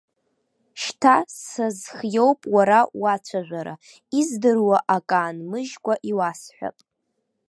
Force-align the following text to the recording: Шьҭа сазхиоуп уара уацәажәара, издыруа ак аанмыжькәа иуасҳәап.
Шьҭа 0.81 1.15
сазхиоуп 1.49 2.41
уара 2.55 2.79
уацәажәара, 3.01 3.75
издыруа 4.19 4.77
ак 4.95 5.09
аанмыжькәа 5.19 5.93
иуасҳәап. 6.09 6.77